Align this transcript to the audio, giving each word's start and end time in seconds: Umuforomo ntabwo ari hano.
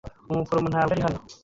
Umuforomo 0.31 0.67
ntabwo 0.69 0.91
ari 0.93 1.01
hano. 1.05 1.19